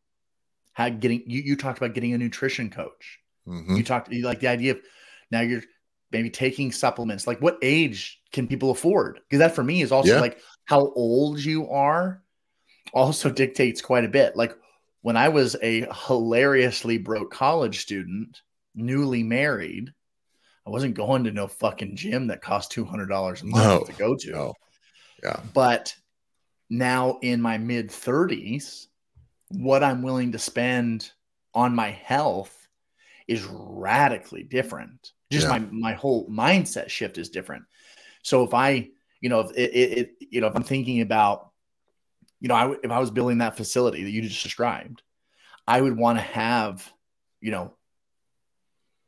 [0.74, 3.20] how getting you, you talked about getting a nutrition coach.
[3.48, 3.76] Mm-hmm.
[3.76, 4.82] You talked you like the idea of
[5.32, 5.64] now you're
[6.12, 7.28] maybe taking supplements.
[7.28, 9.20] Like what age can people afford?
[9.28, 10.22] Because that for me is also yeah.
[10.22, 12.22] like how old you are
[12.94, 14.36] also dictates quite a bit.
[14.36, 14.56] Like
[15.02, 18.42] when I was a hilariously broke college student,
[18.76, 19.94] newly married,
[20.66, 23.84] I wasn't going to no fucking gym that cost two hundred dollars a month no,
[23.86, 24.32] to go to.
[24.32, 24.54] No.
[25.24, 25.40] Yeah.
[25.54, 25.96] But
[26.70, 28.88] now in my mid thirties,
[29.50, 31.12] what I'm willing to spend
[31.54, 32.56] on my health
[33.28, 35.12] is radically different.
[35.32, 35.58] Just yeah.
[35.58, 37.64] my my whole mindset shift is different.
[38.24, 41.50] So if I, you know, if it, it, it you know, if I'm thinking about,
[42.40, 45.02] you know, I, if I was building that facility that you just described,
[45.68, 46.92] I would want to have,
[47.40, 47.74] you know,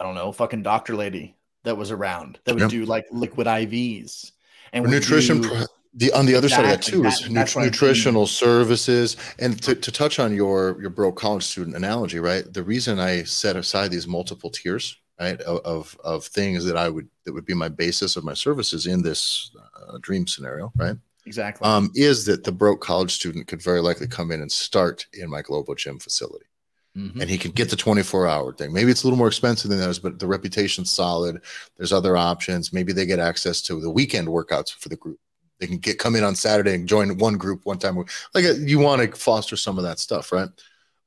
[0.03, 2.69] I don't know, fucking doctor lady that was around that would yep.
[2.69, 4.33] do like liquid IVs
[4.73, 5.39] and nutrition.
[5.41, 6.69] Do, the on the other exactly.
[6.69, 10.89] side of that too that, is nutritional services and to, to touch on your your
[10.89, 15.59] bro college student analogy right the reason i set aside these multiple tiers right of,
[15.59, 19.03] of, of things that i would that would be my basis of my services in
[19.03, 19.51] this
[19.87, 24.07] uh, dream scenario right exactly um, is that the broke college student could very likely
[24.07, 26.47] come in and start in my global gym facility
[26.95, 27.21] Mm-hmm.
[27.21, 28.71] and he can get the 24 hour thing.
[28.71, 31.41] Maybe it's a little more expensive than those, but the reputation's solid.
[31.75, 32.71] There's other options.
[32.71, 35.19] Maybe they get access to the weekend workouts for the group.
[35.59, 37.97] They can get come in on Saturday and join one group one time.
[38.35, 40.49] Like uh, you want to foster some of that stuff, right?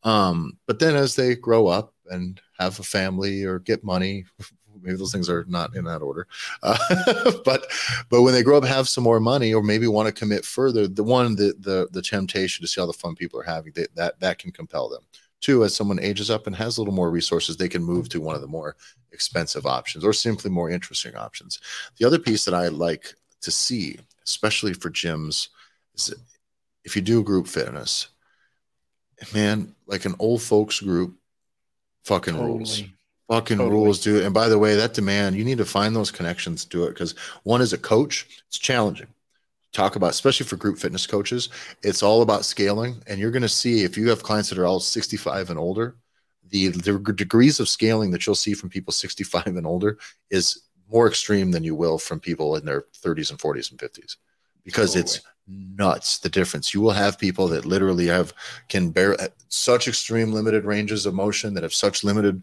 [0.02, 4.24] Um, but then as they grow up and have a family or get money,
[4.82, 6.26] maybe those things are not in that order.
[6.62, 6.78] Uh,
[7.44, 7.66] but
[8.08, 10.88] but when they grow up, have some more money, or maybe want to commit further,
[10.88, 14.18] the one the the the temptation to see all the fun people are having that
[14.18, 15.02] that can compel them.
[15.46, 18.20] Two, as someone ages up and has a little more resources, they can move to
[18.20, 18.50] one of mm-hmm.
[18.50, 18.74] the more
[19.12, 21.60] expensive options or simply more interesting options.
[21.98, 25.50] The other piece that I like to see, especially for gyms,
[25.94, 26.12] is
[26.82, 28.08] if you do group fitness,
[29.32, 31.14] man, like an old folks group,
[32.02, 32.52] fucking totally.
[32.52, 32.82] rules.
[33.30, 33.72] Fucking totally.
[33.72, 34.24] rules, dude.
[34.24, 37.14] And by the way, that demand, you need to find those connections to it because
[37.44, 39.06] one is a coach, it's challenging
[39.76, 41.50] talk about, especially for group fitness coaches.
[41.82, 43.02] It's all about scaling.
[43.06, 45.96] And you're going to see if you have clients that are all 65 and older,
[46.48, 49.98] the, the degrees of scaling that you'll see from people 65 and older
[50.30, 54.16] is more extreme than you will from people in their 30s and 40s and 50s
[54.64, 55.00] because totally.
[55.00, 58.32] it's nuts the difference you will have people that literally have
[58.68, 62.42] can bear uh, such extreme limited ranges of motion that have such limited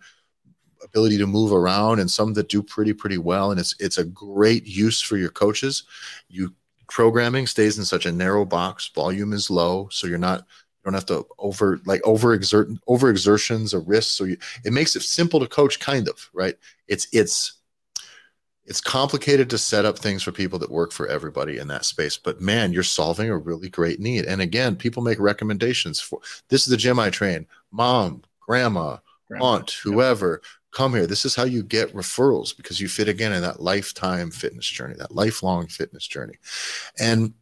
[0.84, 4.06] ability to move around and some that do pretty pretty well and it's it's a
[4.06, 5.84] great use for your coaches
[6.30, 6.54] you
[6.90, 10.94] programming stays in such a narrow box volume is low so you're not you don't
[10.94, 15.02] have to over like over exert over exertions or risks so you, it makes it
[15.02, 16.56] simple to coach kind of right?
[16.88, 17.60] It's it's
[18.66, 22.18] it's complicated to set up things for people that work for everybody in that space
[22.18, 24.26] but man you're solving a really great need.
[24.26, 26.20] And again people make recommendations for
[26.50, 27.48] this is the gym i train.
[27.72, 30.42] Mom grandma, grandma aunt whoever.
[30.74, 34.32] Come here this is how you get referrals because you fit again in that lifetime
[34.32, 36.36] fitness journey that lifelong fitness journey
[37.00, 37.34] and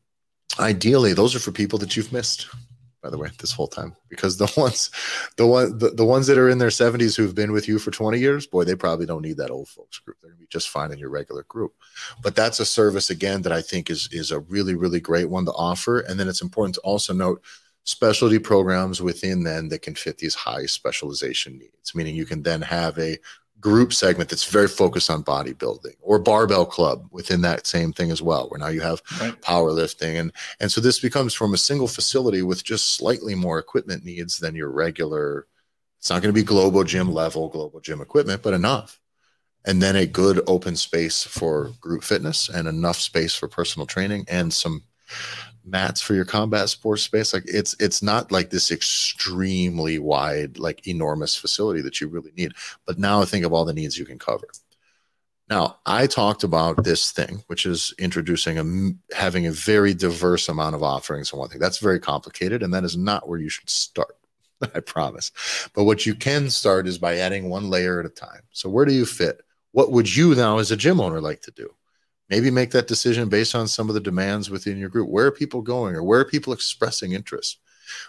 [0.60, 2.48] ideally those are for people that you've missed
[3.02, 4.92] by the way, this whole time because the ones,
[5.38, 7.92] the one, the, the ones that are in their 70s who've been with you for
[7.92, 10.18] 20 years, boy, they probably don't need that old folks group.
[10.22, 11.74] They're gonna be just fine in your regular group.
[12.22, 15.46] But that's a service again that I think is is a really really great one
[15.46, 16.00] to offer.
[16.00, 17.42] And then it's important to also note
[17.84, 21.96] specialty programs within then that can fit these high specialization needs.
[21.96, 23.18] Meaning you can then have a
[23.62, 28.22] group segment that's very focused on bodybuilding or barbell club within that same thing as
[28.22, 29.40] well where now you have right.
[29.42, 34.04] powerlifting and and so this becomes from a single facility with just slightly more equipment
[34.04, 35.46] needs than your regular
[36.00, 39.00] it's not going to be global gym level global gym equipment but enough
[39.64, 44.26] and then a good open space for group fitness and enough space for personal training
[44.28, 44.84] and some
[45.64, 50.88] mats for your combat sports space like it's it's not like this extremely wide like
[50.88, 52.54] enormous facility that you really need.
[52.86, 54.48] But now think of all the needs you can cover.
[55.50, 60.76] Now i talked about this thing which is introducing a having a very diverse amount
[60.76, 61.60] of offerings and one thing.
[61.60, 64.16] That's very complicated and that is not where you should start
[64.76, 65.32] i promise.
[65.74, 68.42] But what you can start is by adding one layer at a time.
[68.52, 69.42] So where do you fit?
[69.72, 71.74] What would you now as a gym owner like to do
[72.32, 75.10] maybe make that decision based on some of the demands within your group.
[75.10, 77.60] Where are people going or where are people expressing interest?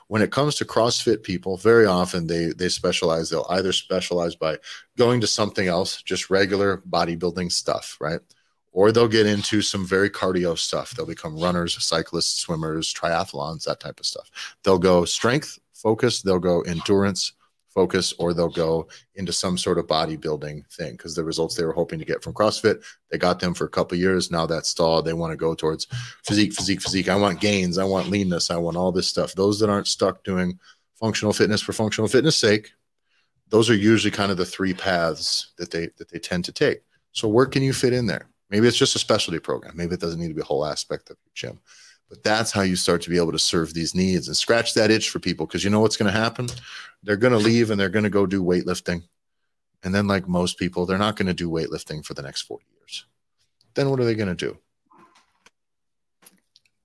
[0.06, 4.58] When it comes to crossfit people very often they they specialize they'll either specialize by
[4.96, 8.20] going to something else just regular bodybuilding stuff right?
[8.70, 10.92] Or they'll get into some very cardio stuff.
[10.92, 14.30] They'll become runners cyclists swimmers triathlons that type of stuff.
[14.62, 17.32] They'll go strength focus they'll go endurance
[17.72, 21.72] focus or they'll go into some sort of bodybuilding thing because the results they were
[21.72, 24.30] hoping to get from CrossFit, they got them for a couple years.
[24.30, 25.04] Now that's stalled.
[25.04, 25.86] They want to go towards
[26.24, 27.08] physique, physique, physique.
[27.08, 27.78] I want gains.
[27.78, 28.50] I want leanness.
[28.50, 29.34] I want all this stuff.
[29.34, 30.58] Those that aren't stuck doing
[30.94, 32.72] functional fitness for functional fitness sake,
[33.48, 36.80] those are usually kind of the three paths that they that they tend to take.
[37.12, 38.28] So where can you fit in there?
[38.50, 39.76] Maybe it's just a specialty program.
[39.76, 41.60] Maybe it doesn't need to be a whole aspect of your gym.
[42.12, 44.90] But that's how you start to be able to serve these needs and scratch that
[44.90, 46.46] itch for people because you know what's going to happen?
[47.02, 49.04] They're going to leave and they're going to go do weightlifting.
[49.82, 52.66] And then, like most people, they're not going to do weightlifting for the next 40
[52.76, 53.06] years.
[53.72, 54.58] Then what are they going to do?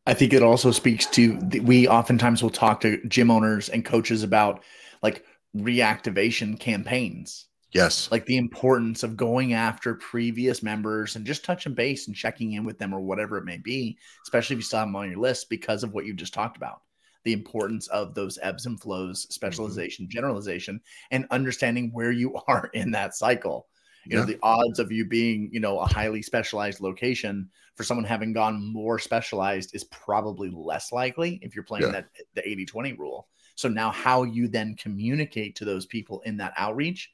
[0.06, 4.24] I think it also speaks to we oftentimes will talk to gym owners and coaches
[4.24, 4.64] about
[5.04, 7.47] like reactivation campaigns.
[7.72, 8.10] Yes.
[8.12, 12.64] Like the importance of going after previous members and just touching base and checking in
[12.64, 15.20] with them or whatever it may be, especially if you still have them on your
[15.20, 16.82] list because of what you just talked about.
[17.24, 19.32] The importance of those ebbs and flows, mm-hmm.
[19.32, 20.12] specialization, mm-hmm.
[20.12, 20.80] generalization,
[21.12, 23.68] and understanding where you are in that cycle
[24.08, 24.22] you yeah.
[24.22, 28.34] know the odds of you being you know a highly specialized location for someone having
[28.34, 31.92] gone more specialized is probably less likely if you're playing yeah.
[31.92, 36.38] that the 80 20 rule so now how you then communicate to those people in
[36.38, 37.12] that outreach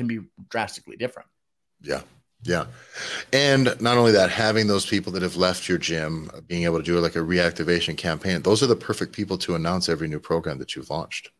[0.00, 1.28] can be drastically different.
[1.82, 2.00] Yeah.
[2.42, 2.64] Yeah.
[3.34, 6.78] And not only that having those people that have left your gym uh, being able
[6.78, 10.18] to do like a reactivation campaign those are the perfect people to announce every new
[10.18, 11.30] program that you've launched.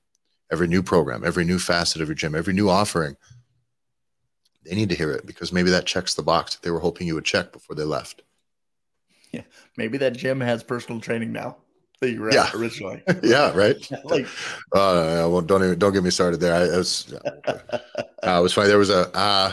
[0.52, 3.16] Every new program every new facet of your gym every new offering.
[4.66, 7.06] They need to hear it because maybe that checks the box that they were hoping
[7.06, 8.22] you would check before they left.
[9.32, 9.42] Yeah,
[9.76, 11.58] maybe that gym has personal training now
[12.00, 12.50] that you were yeah.
[12.54, 13.02] originally.
[13.22, 13.76] yeah, right.
[14.04, 14.26] like,
[14.72, 16.54] uh, well, don't even don't get me started there.
[16.54, 17.78] I, I was, uh,
[18.22, 18.68] it was funny.
[18.68, 19.52] There was a, uh,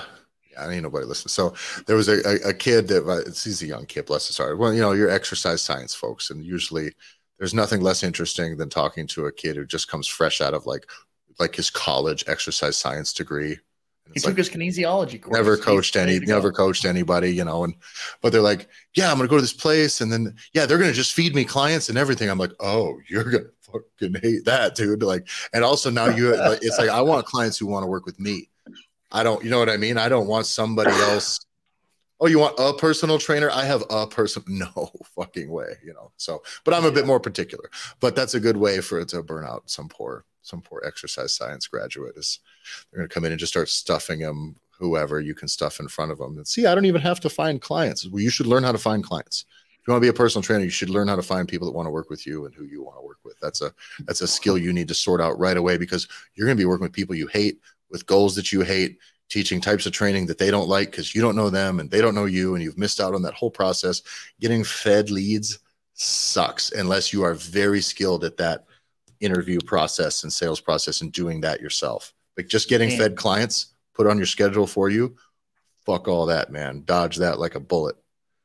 [0.59, 1.29] I ain't nobody listen.
[1.29, 1.53] So
[1.85, 4.57] there was a, a, a kid that uh, he's a young kid, bless his heart.
[4.57, 6.93] Well, you know, you're exercise science folks, and usually
[7.37, 10.65] there's nothing less interesting than talking to a kid who just comes fresh out of
[10.65, 10.85] like
[11.39, 13.59] like his college exercise science degree
[14.13, 15.35] he took like, his kinesiology course.
[15.35, 17.63] Never coached any, never coached anybody, you know.
[17.63, 17.75] And
[18.21, 20.93] but they're like, yeah, I'm gonna go to this place, and then yeah, they're gonna
[20.93, 22.29] just feed me clients and everything.
[22.29, 25.03] I'm like, oh, you're gonna fucking hate that, dude.
[25.03, 28.19] Like, and also now you, it's like I want clients who want to work with
[28.19, 28.49] me.
[29.11, 29.97] I don't, you know what I mean?
[29.97, 31.39] I don't want somebody else.
[32.19, 33.49] Oh, you want a personal trainer?
[33.51, 34.43] I have a person.
[34.47, 36.11] No fucking way, you know.
[36.17, 37.69] So, but I'm a bit more particular.
[37.99, 41.33] But that's a good way for it to burn out some poor some poor exercise
[41.33, 42.39] science graduate is
[42.89, 45.87] they're going to come in and just start stuffing them whoever you can stuff in
[45.87, 48.47] front of them and see i don't even have to find clients well you should
[48.47, 50.89] learn how to find clients if you want to be a personal trainer you should
[50.89, 52.97] learn how to find people that want to work with you and who you want
[52.97, 53.73] to work with that's a
[54.05, 56.65] that's a skill you need to sort out right away because you're going to be
[56.65, 58.97] working with people you hate with goals that you hate
[59.29, 62.01] teaching types of training that they don't like because you don't know them and they
[62.01, 64.01] don't know you and you've missed out on that whole process
[64.39, 65.59] getting fed leads
[65.93, 68.65] sucks unless you are very skilled at that
[69.19, 72.13] interview process and sales process and doing that yourself.
[72.37, 72.97] Like just getting man.
[72.97, 75.15] fed clients put on your schedule for you.
[75.85, 76.83] Fuck all that, man.
[76.85, 77.95] Dodge that like a bullet.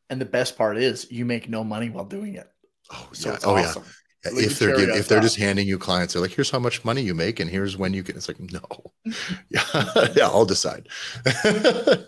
[0.09, 2.49] And the best part is you make no money while doing it.
[2.90, 3.38] Oh, so yeah.
[3.45, 3.83] oh, awesome.
[3.85, 3.92] yeah.
[4.24, 7.02] Like if they're if they're just handing you clients, they're like, here's how much money
[7.02, 8.16] you make, and here's when you can.
[8.16, 8.61] It's like, no,
[9.48, 10.88] yeah, yeah, I'll decide.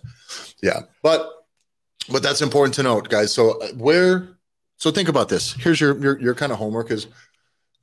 [0.62, 1.28] yeah, but
[2.08, 3.32] but that's important to note, guys.
[3.32, 4.28] So uh, where,
[4.76, 5.54] so think about this.
[5.54, 7.08] Here's your your your kind of homework is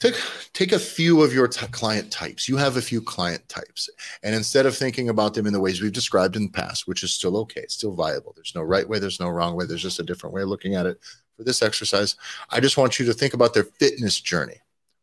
[0.02, 0.16] take
[0.54, 3.88] take a few of your t- client types you have a few client types
[4.24, 7.04] and instead of thinking about them in the ways we've described in the past which
[7.04, 10.00] is still okay still viable there's no right way there's no wrong way there's just
[10.00, 11.00] a different way of looking at it
[11.42, 12.16] for this exercise
[12.52, 14.62] i just want you to think about their fitness journey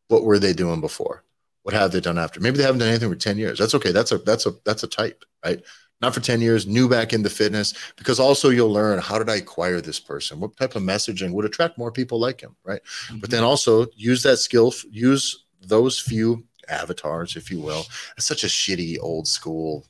[0.09, 1.25] what were they doing before
[1.65, 3.93] what have they done after maybe they haven't done anything for 10 years that's okay
[3.93, 5.63] that's a that's a that's a type right
[6.01, 9.37] not for 10 years, new back into fitness, because also you'll learn how did I
[9.37, 10.39] acquire this person?
[10.39, 12.55] What type of messaging would attract more people like him?
[12.65, 12.81] Right.
[13.09, 13.19] Mm-hmm.
[13.19, 17.85] But then also use that skill, use those few avatars, if you will.
[18.17, 19.87] It's such a shitty old school.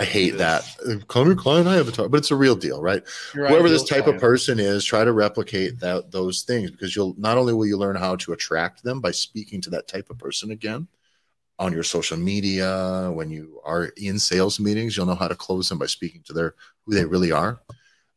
[0.00, 0.64] I hate that.
[1.08, 3.02] Call me client I avatar, but it's a real deal, right?
[3.34, 4.16] Whoever this type client.
[4.16, 7.76] of person is, try to replicate that those things because you'll not only will you
[7.76, 10.88] learn how to attract them by speaking to that type of person again,
[11.60, 15.68] on your social media, when you are in sales meetings, you'll know how to close
[15.68, 16.54] them by speaking to their
[16.86, 17.60] who they really are.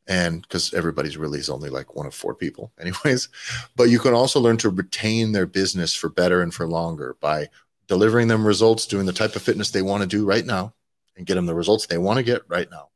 [0.08, 3.28] And because everybody's really is only like one of four people, anyways.
[3.76, 7.50] But you can also learn to retain their business for better and for longer by
[7.88, 10.74] delivering them results, doing the type of fitness they want to do right now,
[11.16, 12.90] and get them the results they want to get right now.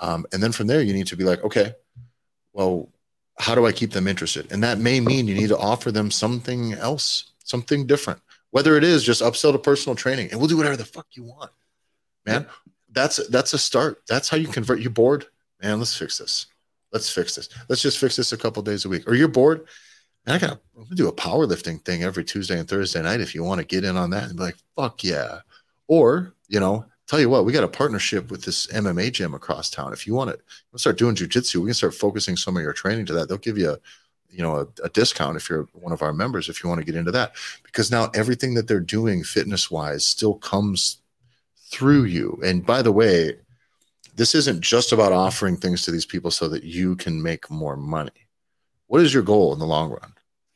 [0.00, 1.74] Um, and then from there, you need to be like, okay,
[2.52, 2.88] well,
[3.38, 4.50] how do I keep them interested?
[4.52, 8.20] And that may mean you need to offer them something else, something different.
[8.50, 11.24] Whether it is just upsell to personal training and we'll do whatever the fuck you
[11.24, 11.50] want
[12.24, 12.46] man.
[12.90, 14.02] That's that's a start.
[14.08, 14.80] That's how you convert.
[14.80, 15.26] You bored.
[15.62, 16.46] Man let's fix this.
[16.92, 17.48] Let's fix this.
[17.68, 19.08] Let's just fix this a couple days a week.
[19.08, 19.66] Or you're bored.
[20.26, 20.60] And i gotta
[20.94, 23.96] do a powerlifting thing every tuesday and thursday night if you want to get in
[23.96, 25.40] on that and be like fuck yeah.
[25.88, 29.70] Or you know tell you what we got a partnership with this mma gym across
[29.70, 29.92] town.
[29.92, 30.38] If you want
[30.72, 33.28] to start doing jujitsu we can start focusing some of your training to that.
[33.28, 33.78] They'll give you a
[34.30, 36.86] you know a, a, discount if you're one of our members if you want to
[36.86, 37.34] get into that.
[37.62, 40.98] Because now everything that they're doing fitness wise still comes
[41.70, 42.40] through you.
[42.44, 43.36] And by the way
[44.14, 47.76] this isn't just about offering things to these people so that you can make more
[47.76, 48.28] money.
[48.86, 50.12] What is your goal in the long run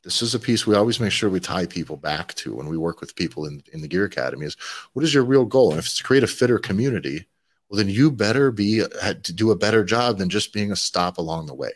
[0.07, 2.78] this is a piece we always make sure we tie people back to when we
[2.78, 4.57] work with people in, in the gear academy is
[4.92, 7.26] what is your real goal and if it's to create a fitter community
[7.68, 8.82] well then you better be
[9.22, 11.72] to do a better job than just being a stop along the way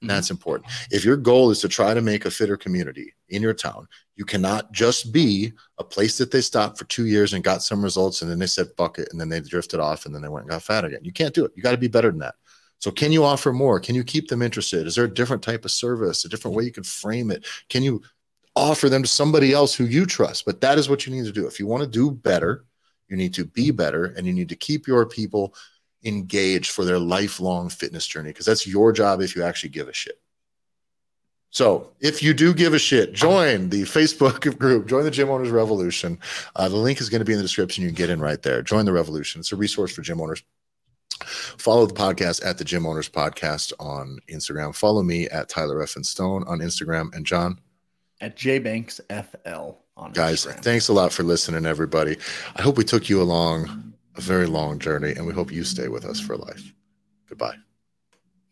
[0.00, 0.70] and that's important.
[0.90, 4.24] If your goal is to try to make a fitter community in your town, you
[4.24, 8.22] cannot just be a place that they stopped for two years and got some results
[8.22, 10.44] and then they said fuck it and then they drifted off and then they went
[10.44, 11.00] and got fat again.
[11.02, 11.52] You can't do it.
[11.56, 12.36] You got to be better than that.
[12.78, 13.80] So can you offer more?
[13.80, 14.86] Can you keep them interested?
[14.86, 17.44] Is there a different type of service, a different way you can frame it?
[17.68, 18.02] Can you
[18.54, 20.44] offer them to somebody else who you trust?
[20.44, 21.46] But that is what you need to do.
[21.46, 22.64] If you want to do better,
[23.08, 25.54] you need to be better and you need to keep your people
[26.04, 29.92] engaged for their lifelong fitness journey because that's your job if you actually give a
[29.92, 30.20] shit.
[31.50, 35.48] So, if you do give a shit, join the Facebook group, join the Gym Owners
[35.48, 36.18] Revolution.
[36.54, 37.82] Uh, the link is going to be in the description.
[37.82, 38.62] You can get in right there.
[38.62, 39.40] Join the revolution.
[39.40, 40.42] It's a resource for gym owners.
[41.24, 44.74] Follow the podcast at the Gym Owners Podcast on Instagram.
[44.74, 47.14] Follow me at Tyler Effin Stone on Instagram.
[47.14, 47.60] And John?
[48.20, 50.62] At JBanksFL on Guys, Instagram.
[50.62, 52.16] thanks a lot for listening, everybody.
[52.56, 55.88] I hope we took you along a very long journey, and we hope you stay
[55.88, 56.72] with us for life.
[57.28, 57.56] Goodbye.